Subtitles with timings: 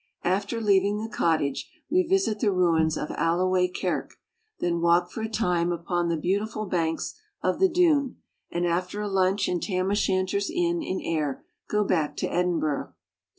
[0.23, 4.15] After leaving the cottage we visit the ruins of Alloway kirk,
[4.59, 8.15] then walk for a time upon the beautiful banks of the Doon,
[8.49, 8.65] and Where Burns was born.
[8.79, 12.95] after a lunch in Tam O'Shanter's Inn in Ayr, go back to Edinburgh.